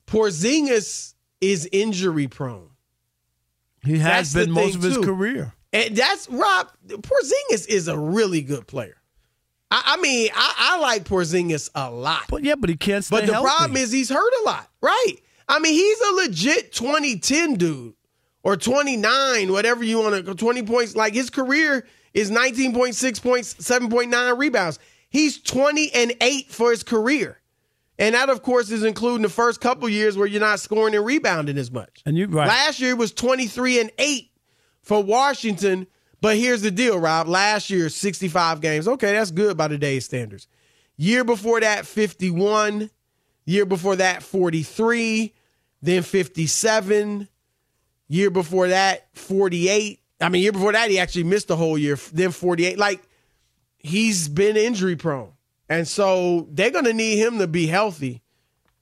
[0.06, 2.70] Porzingis is injury prone.
[3.84, 5.02] He has That's been most of his too.
[5.02, 5.52] career.
[5.72, 6.68] And that's Rob.
[6.88, 8.96] Porzingis is a really good player.
[9.70, 12.22] I, I mean, I, I like Porzingis a lot.
[12.28, 13.48] But yeah, but he can't stay But the healthy.
[13.48, 15.14] problem is he's hurt a lot, right?
[15.46, 17.94] I mean, he's a legit 2010 dude
[18.48, 20.96] or 29, whatever you want to 20 points.
[20.96, 24.78] Like his career is 19.6 points, 7.9 rebounds.
[25.10, 27.38] He's 20 and 8 for his career.
[27.98, 31.04] And that, of course, is including the first couple years where you're not scoring and
[31.04, 32.00] rebounding as much.
[32.06, 32.48] And you right.
[32.48, 34.30] Last year was 23 and 8
[34.80, 35.86] for Washington.
[36.22, 37.28] But here's the deal, Rob.
[37.28, 38.88] Last year, 65 games.
[38.88, 40.48] Okay, that's good by today's standards.
[40.96, 42.88] Year before that, 51.
[43.44, 45.34] Year before that, 43.
[45.82, 47.28] Then 57.
[48.08, 50.00] Year before that, 48.
[50.20, 51.96] I mean, year before that, he actually missed the whole year.
[52.12, 52.78] Then 48.
[52.78, 53.02] Like,
[53.78, 55.32] he's been injury prone.
[55.68, 58.22] And so they're going to need him to be healthy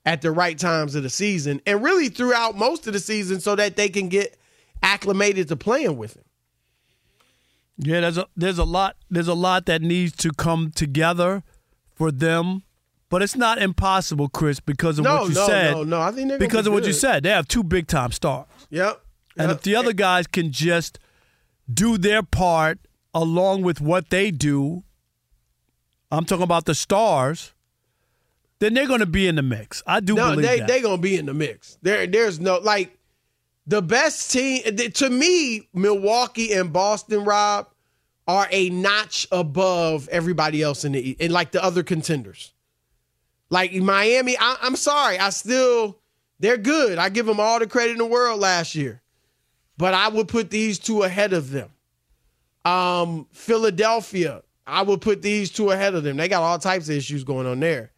[0.05, 3.55] at the right times of the season and really throughout most of the season so
[3.57, 4.37] that they can get
[4.81, 6.23] acclimated to playing with him.
[7.77, 11.43] Yeah, there's a there's a lot there's a lot that needs to come together
[11.93, 12.63] for them,
[13.09, 15.71] but it's not impossible, Chris, because of No, what you no, said.
[15.73, 16.01] no, no.
[16.01, 17.23] I think they're because be of what you said.
[17.23, 18.47] They have two big time stars.
[18.71, 18.99] Yep.
[19.37, 20.99] And if the other guys can just
[21.71, 22.79] do their part
[23.13, 24.83] along with what they do,
[26.11, 27.53] I'm talking about the stars,
[28.59, 29.83] then they're going to be in the mix.
[29.85, 30.67] I do no, believe they that.
[30.67, 31.77] they gonna be in the mix.
[31.81, 32.97] There, there's no like
[33.65, 35.67] the best team to me.
[35.73, 37.67] Milwaukee and Boston, Rob,
[38.27, 42.53] are a notch above everybody else in the and like the other contenders.
[43.49, 45.99] Like Miami, I, I'm sorry, I still
[46.39, 46.97] they're good.
[46.97, 49.01] I give them all the credit in the world last year,
[49.77, 51.69] but I would put these two ahead of them.
[52.65, 56.17] Um, Philadelphia, I would put these two ahead of them.
[56.17, 57.91] They got all types of issues going on there.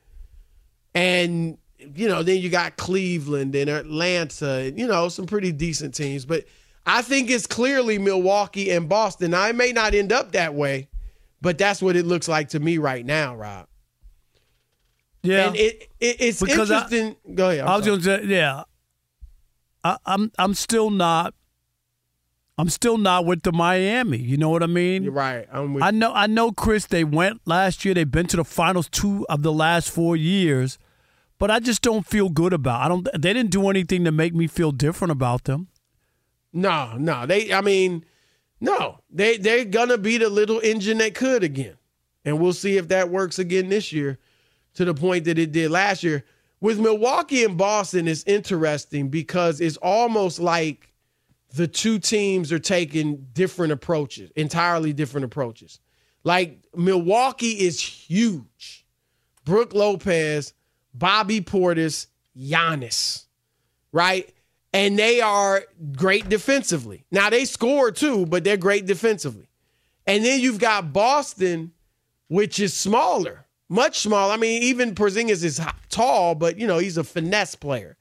[0.94, 1.58] And
[1.96, 6.26] you know, then you got Cleveland and Atlanta, and you know, some pretty decent teams.
[6.26, 6.46] But
[6.86, 9.32] I think it's clearly Milwaukee and Boston.
[9.32, 10.90] Now, it may not end up that way,
[11.42, 13.68] but that's what it looks like to me right now, Rob.
[15.24, 15.48] yeah.
[15.48, 17.16] And it, it it's Because I- interesting.
[17.36, 17.62] Go ahead.
[17.62, 18.64] I'm I was going to say, yeah.
[19.84, 21.34] I, I'm I'm still not.
[22.60, 24.18] I'm still not with the Miami.
[24.18, 25.04] You know what I mean?
[25.04, 25.48] You're right.
[25.50, 26.12] I'm with I know.
[26.14, 26.86] I know, Chris.
[26.86, 27.94] They went last year.
[27.94, 30.78] They've been to the finals two of the last four years,
[31.38, 32.82] but I just don't feel good about.
[32.82, 33.08] I don't.
[33.14, 35.70] They didn't do anything to make me feel different about them.
[36.52, 37.26] No, no.
[37.26, 38.04] They I mean,
[38.60, 39.00] no.
[39.10, 41.78] They they're gonna be the little engine that could again.
[42.26, 44.20] And we'll see if that works again this year
[44.74, 46.26] to the point that it did last year.
[46.60, 50.89] With Milwaukee and Boston, it's interesting because it's almost like
[51.56, 55.80] the two teams are taking different approaches, entirely different approaches.
[56.24, 58.86] Like Milwaukee is huge.
[59.46, 60.54] Brook Lopez,
[60.94, 63.26] Bobby Portis, Giannis,
[63.92, 64.32] right?
[64.74, 65.64] And they are
[65.96, 67.06] great defensively.
[67.10, 69.50] Now they score too, but they're great defensively.
[70.06, 71.72] And then you've got Boston,
[72.28, 74.34] which is smaller, much smaller.
[74.34, 77.98] I mean, even Porzingis is tall, but you know he's a finesse player,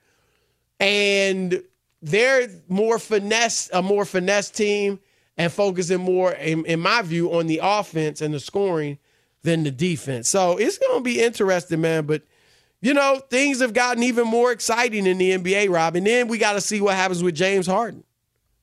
[0.81, 1.63] and
[2.03, 5.01] they're more finesse, a more finesse team,
[5.37, 8.99] and focusing more, in, in my view, on the offense and the scoring
[9.43, 10.29] than the defense.
[10.29, 12.07] So it's going to be interesting, man.
[12.07, 12.23] But
[12.81, 15.97] you know, things have gotten even more exciting in the NBA, Rob.
[15.97, 18.05] And then we got to see what happens with James Harden,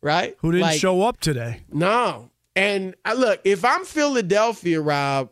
[0.02, 0.36] right?
[0.40, 1.64] Who didn't like, show up today?
[1.72, 2.32] No.
[2.56, 5.32] And I, uh, look, if I'm Philadelphia, Rob,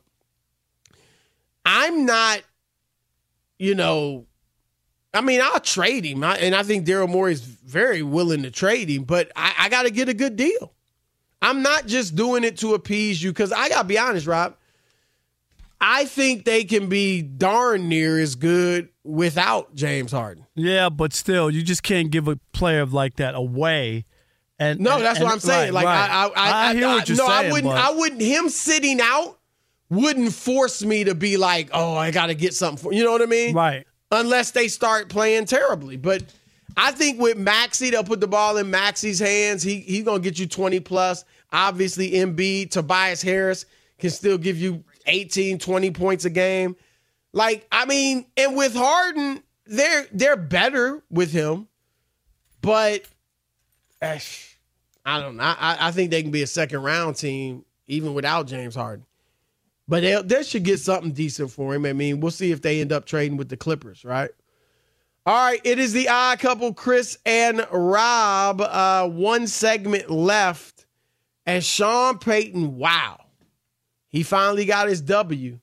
[1.65, 2.41] I'm not,
[3.57, 4.25] you know,
[5.13, 6.23] I mean, I'll trade him.
[6.23, 9.69] I, and I think Daryl Morey is very willing to trade him, but I, I
[9.69, 10.73] got to get a good deal.
[11.41, 14.55] I'm not just doing it to appease you because I got to be honest, Rob.
[15.79, 20.45] I think they can be darn near as good without James Harden.
[20.55, 24.05] Yeah, but still, you just can't give a player like that away.
[24.57, 25.73] And no, that's and, what I'm saying.
[25.73, 26.09] Right, like right.
[26.09, 27.47] I, I, I, I, hear what you're no, saying.
[27.47, 27.73] I wouldn't.
[27.73, 27.85] But...
[27.85, 28.21] I wouldn't.
[28.21, 29.39] Him sitting out
[29.89, 33.11] wouldn't force me to be like, oh, I got to get something for you know
[33.11, 33.53] what I mean?
[33.53, 33.85] Right.
[34.13, 36.23] Unless they start playing terribly, but.
[36.75, 39.61] I think with Maxey, they'll put the ball in Maxey's hands.
[39.61, 41.23] He he's gonna get you 20 plus.
[41.51, 43.67] Obviously, Embiid, Tobias Harris
[43.99, 46.75] can still give you 18, 20 points a game.
[47.31, 51.67] Like, I mean, and with Harden, they're they're better with him,
[52.61, 53.03] but
[54.01, 54.19] eh,
[55.05, 55.43] I don't know.
[55.43, 59.05] I, I think they can be a second round team even without James Harden.
[59.87, 61.85] But they they should get something decent for him.
[61.85, 64.31] I mean, we'll see if they end up trading with the Clippers, right?
[65.25, 68.59] All right, it is the odd couple, Chris and Rob.
[68.59, 70.85] Uh, one segment left,
[71.45, 72.77] and Sean Payton.
[72.77, 73.19] Wow,
[74.09, 75.59] he finally got his W,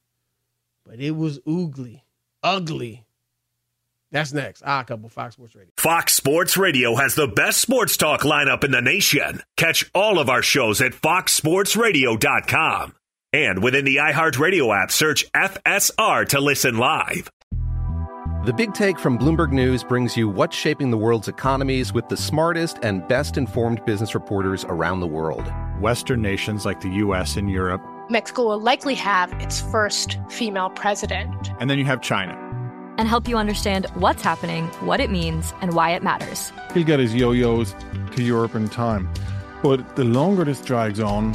[0.84, 2.04] but it was ugly,
[2.42, 3.04] ugly.
[4.12, 4.62] That's next.
[4.66, 5.70] Ah, couple Fox Sports Radio.
[5.76, 9.40] Fox Sports Radio has the best sports talk lineup in the nation.
[9.56, 12.94] Catch all of our shows at foxsportsradio.com.
[13.32, 17.30] And within the iHeartRadio app, search FSR to listen live.
[18.44, 22.16] The Big Take from Bloomberg News brings you what's shaping the world's economies with the
[22.16, 25.44] smartest and best informed business reporters around the world.
[25.78, 27.36] Western nations like the U.S.
[27.36, 31.52] and Europe Mexico will likely have its first female president.
[31.60, 32.34] And then you have China.
[32.98, 36.52] And help you understand what's happening, what it means, and why it matters.
[36.74, 37.74] He'll get his yo yos
[38.16, 39.08] to Europe in time.
[39.62, 41.34] But the longer this drags on,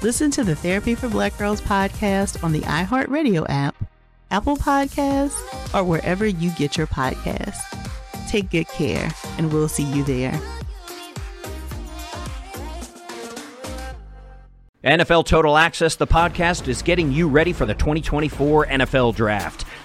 [0.00, 3.74] Listen to the Therapy for Black Girls podcast on the iHeartRadio app,
[4.30, 7.58] Apple Podcasts, or wherever you get your podcasts.
[8.28, 10.40] Take good care, and we'll see you there.
[14.84, 19.64] NFL Total Access, the podcast, is getting you ready for the 2024 NFL Draft.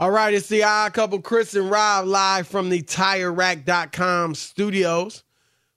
[0.00, 5.24] All right, it's the odd couple, Chris and Rob, live from the TireRack.com studios.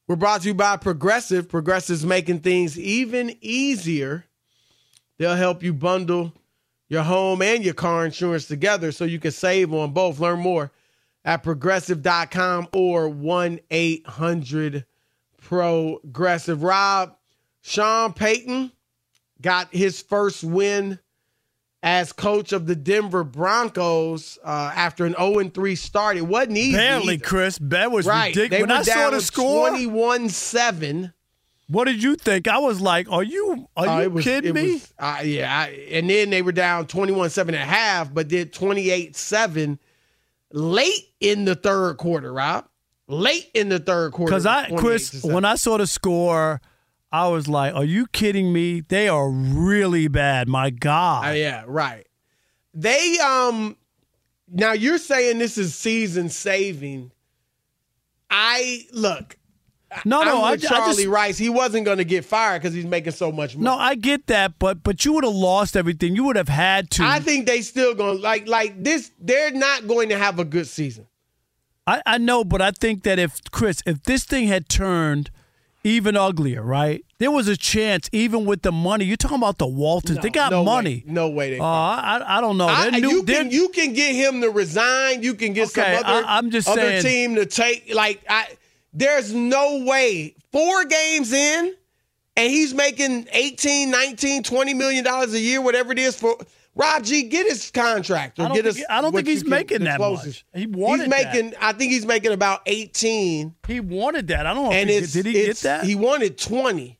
[0.07, 1.49] We're brought to you by Progressive.
[1.49, 4.24] Progressive's making things even easier.
[5.17, 6.32] They'll help you bundle
[6.88, 10.21] your home and your car insurance together so you can save on both.
[10.21, 10.71] Learn more
[11.26, 14.86] at progressive.com or 1 800
[15.41, 16.63] Progressive.
[16.63, 17.17] Rob,
[17.59, 18.71] Sean Payton
[19.41, 20.97] got his first win
[21.84, 26.16] as coach of the Denver Broncos uh, after an 0 3 start.
[26.18, 26.78] It wasn't easy.
[26.78, 27.26] Barely, either.
[27.26, 27.60] Chris.
[27.62, 28.34] That was right.
[28.34, 28.50] ridiculous.
[28.58, 31.14] They when I saw the score, 21 7.
[31.68, 32.48] What did you think?
[32.48, 35.68] I was like, "Are you are Uh, you was, kidding me?" was- uh, yeah, I,
[35.92, 39.80] and then they were down 21-7 and a half, but did 28-7
[40.52, 42.66] late in the third quarter, Rob.
[43.08, 44.32] Late in the third quarter.
[44.32, 46.62] Because I, Chris, when I saw the score,
[47.14, 48.82] I was like, "Are you kidding me?
[48.82, 50.47] They are really bad.
[50.49, 52.07] My God!" Uh, yeah, right.
[52.74, 53.78] They um
[54.51, 57.11] now you're saying this is season saving.
[58.30, 59.38] I look.
[60.05, 61.38] No, no, I, with I Charlie just Rice.
[61.38, 63.66] He wasn't going to get fired because he's making so much money.
[63.66, 66.16] no, I get that, but but you would have lost everything.
[66.16, 67.03] You would have had to.
[67.03, 69.11] I think they still going to like like this.
[69.20, 71.05] They're not going to have a good season.
[71.86, 75.30] I, I know, but I think that if Chris, if this thing had turned
[75.84, 77.04] even uglier, right?
[77.20, 79.06] There was a chance, even with the money.
[79.06, 80.20] You're talking about the Waltons.
[80.22, 81.04] they got no money.
[81.06, 81.14] way.
[81.14, 81.52] No way.
[81.52, 82.68] They Uh, I, I don't know.
[82.68, 85.24] I- new- you can you can get him to resign.
[85.24, 87.94] You can get Okay, some other I- I'm just other saying- team to take.
[87.94, 88.48] Like I,
[88.94, 91.74] there's no way four games in,
[92.38, 96.38] and he's making 18, 19, 20 million dollars a year, whatever it is for.
[96.76, 98.86] Rob G, get his contract or I don't get think- us.
[98.89, 100.43] I don't think he's making that closest.
[100.53, 100.59] much.
[100.59, 101.53] He wanted He's making.
[101.61, 103.53] I think he's making about eighteen.
[103.67, 104.47] He wanted that.
[104.47, 104.71] I don't know.
[104.71, 105.84] And if he, did he get that?
[105.86, 106.99] He wanted twenty.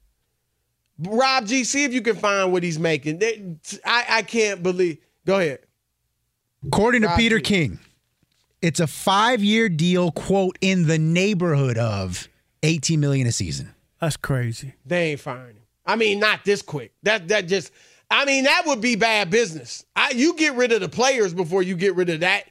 [1.00, 3.18] Rob G, see if you can find what he's making.
[3.18, 4.98] They- I I can't believe.
[5.26, 5.60] Go ahead.
[6.68, 7.44] According to Peter G.
[7.44, 7.80] King,
[8.62, 12.30] it's a five-year deal, quote, in the neighborhood of
[12.62, 13.74] 18 million a season.
[14.00, 14.76] That's crazy.
[14.86, 15.64] They ain't firing him.
[15.86, 16.94] I mean, not this quick.
[17.04, 17.72] That that just.
[18.14, 19.84] I mean, that would be bad business.
[19.96, 22.44] I, you get rid of the players before you get rid of that.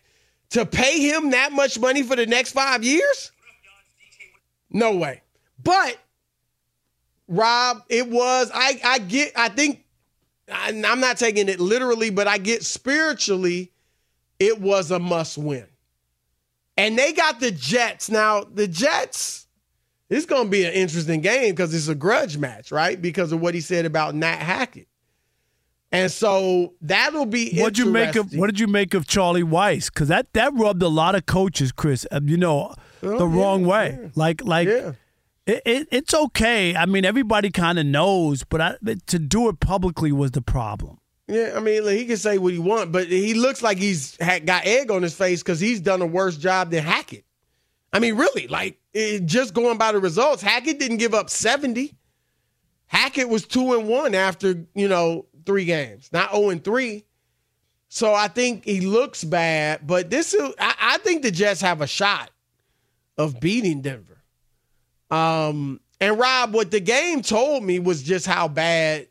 [0.51, 3.31] To pay him that much money for the next five years?
[4.71, 5.23] No way.
[5.63, 5.99] But
[7.29, 8.51] Rob, it was.
[8.53, 9.33] I I get.
[9.37, 9.85] I think.
[10.53, 13.71] I, I'm not taking it literally, but I get spiritually.
[14.41, 15.67] It was a must win.
[16.77, 18.11] And they got the Jets.
[18.11, 19.47] Now, the Jets,
[20.11, 23.01] it's going to be an interesting game because it's a grudge match, right?
[23.01, 24.89] Because of what he said about Nat Hackett.
[25.93, 28.35] And so that'll be What'd you make of.
[28.35, 29.93] What did you make of Charlie Weis?
[29.93, 32.07] Because that that rubbed a lot of coaches, Chris.
[32.11, 34.11] uh, You know, Oh, the yeah, wrong way.
[34.15, 34.69] Like like.
[34.69, 34.93] Yeah.
[35.45, 36.77] It, it, it's okay.
[36.77, 38.77] I mean, everybody kind of knows, but I,
[39.09, 41.01] to do it publicly was the problem.
[41.27, 44.17] Yeah, I mean, like, he can say what he want, but he looks like he's
[44.21, 47.25] had, got egg on his face because he's done a worse job than Hackett.
[47.93, 51.97] I mean, really, like it, just going by the results, Hackett didn't give up seventy.
[52.87, 57.05] Hackett was two and one after you know three games, not zero and three.
[57.89, 61.81] So I think he looks bad, but this is I, I think the Jets have
[61.81, 62.31] a shot
[63.19, 64.23] of beating Denver.
[65.11, 69.09] Um, and Rob, what the game told me was just how bad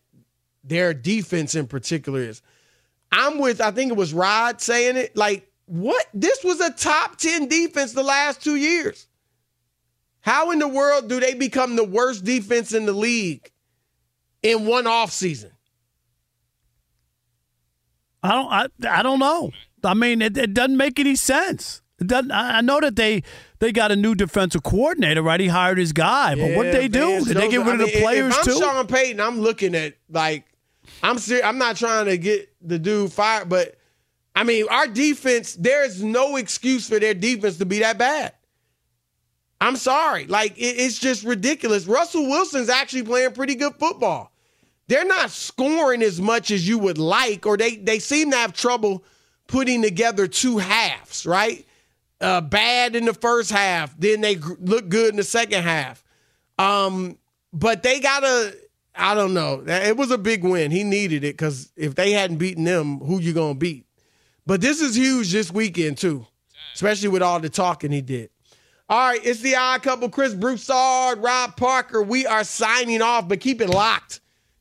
[0.64, 2.42] their defense in particular is.
[3.12, 5.16] I'm with, I think it was Rod saying it.
[5.16, 6.06] Like, what?
[6.14, 9.08] This was a top 10 defense the last two years.
[10.22, 13.52] How in the world do they become the worst defense in the league
[14.44, 15.52] in one offseason?
[18.24, 18.52] I don't.
[18.52, 19.52] I, I don't know.
[19.84, 21.82] I mean, it, it doesn't make any sense.
[22.00, 22.32] It doesn't.
[22.32, 23.24] I I know that they
[23.60, 25.40] they got a new defensive coordinator, right?
[25.40, 27.26] He hired his guy, but what Yeah, they do?
[27.26, 28.60] Did they get rid I of the players if I'm too?
[28.60, 30.46] Sean Payton, I'm looking at like
[31.04, 31.46] I'm serious.
[31.46, 33.78] I'm not trying to get the dude fired, but
[34.36, 35.56] I mean, our defense.
[35.56, 38.34] There's no excuse for their defense to be that bad.
[39.60, 41.86] I'm sorry, like it, it's just ridiculous.
[41.86, 44.31] Russell Wilson's actually playing pretty good football.
[44.92, 48.52] They're not scoring as much as you would like, or they they seem to have
[48.52, 49.06] trouble
[49.48, 51.66] putting together two halves, right?
[52.20, 56.04] Uh, bad in the first half, then they look good in the second half.
[56.60, 57.18] Um,
[57.54, 58.54] but they gotta.
[58.94, 59.64] I don't know.
[59.66, 60.72] It was a big win.
[60.72, 63.86] He needed it because if they hadn't beaten them, who you gonna beat?
[64.46, 66.28] But this is huge this weekend too,
[66.74, 68.30] especially with all the talking he did.
[68.90, 70.10] All right, it's the odd couple.
[70.10, 72.04] Chris Broussard, Rob Parker.
[72.04, 74.21] We are signing off, but keep it locked.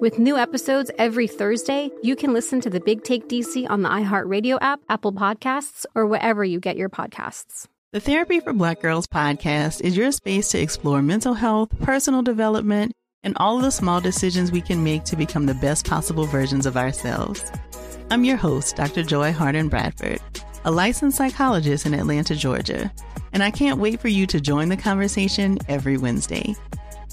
[0.00, 3.90] With new episodes every Thursday, you can listen to the Big Take DC on the
[3.90, 7.66] iHeartRadio app, Apple Podcasts, or wherever you get your podcasts.
[7.92, 12.92] The Therapy for Black Girls podcast is your space to explore mental health, personal development,
[13.24, 16.78] and all the small decisions we can make to become the best possible versions of
[16.78, 17.44] ourselves.
[18.10, 19.02] I'm your host, Dr.
[19.02, 20.20] Joy Harden Bradford,
[20.64, 22.90] a licensed psychologist in Atlanta, Georgia,
[23.34, 26.54] and I can't wait for you to join the conversation every Wednesday.